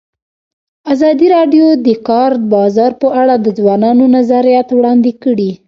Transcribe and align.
ازادي 0.93 1.27
راډیو 1.35 1.65
د 1.77 1.79
د 1.85 1.87
کار 2.07 2.31
بازار 2.53 2.91
په 3.01 3.07
اړه 3.21 3.35
د 3.39 3.47
ځوانانو 3.59 4.03
نظریات 4.17 4.67
وړاندې 4.71 5.11
کړي. 5.23 5.51